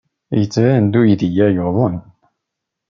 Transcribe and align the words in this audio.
Yettban-d 0.39 0.93
uydi-a 0.99 1.47
yuḍen. 1.55 1.95